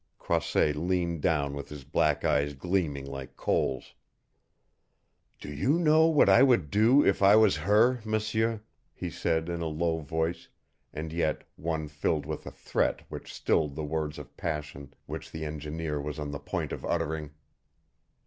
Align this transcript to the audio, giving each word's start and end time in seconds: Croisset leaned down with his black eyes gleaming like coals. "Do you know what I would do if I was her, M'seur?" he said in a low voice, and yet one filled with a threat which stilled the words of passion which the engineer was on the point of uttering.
Croisset 0.17 0.75
leaned 0.75 1.21
down 1.21 1.53
with 1.53 1.69
his 1.69 1.83
black 1.83 2.25
eyes 2.25 2.55
gleaming 2.55 3.05
like 3.05 3.37
coals. 3.37 3.93
"Do 5.39 5.47
you 5.53 5.77
know 5.77 6.07
what 6.07 6.27
I 6.27 6.41
would 6.41 6.71
do 6.71 7.05
if 7.05 7.21
I 7.21 7.35
was 7.35 7.57
her, 7.57 8.01
M'seur?" 8.03 8.63
he 8.95 9.11
said 9.11 9.47
in 9.47 9.61
a 9.61 9.67
low 9.67 9.99
voice, 9.99 10.47
and 10.91 11.13
yet 11.13 11.43
one 11.55 11.87
filled 11.87 12.25
with 12.25 12.47
a 12.47 12.51
threat 12.51 13.03
which 13.09 13.31
stilled 13.31 13.75
the 13.75 13.83
words 13.83 14.17
of 14.17 14.35
passion 14.35 14.91
which 15.05 15.29
the 15.31 15.45
engineer 15.45 16.01
was 16.01 16.17
on 16.17 16.31
the 16.31 16.39
point 16.39 16.71
of 16.71 16.83
uttering. 16.83 17.35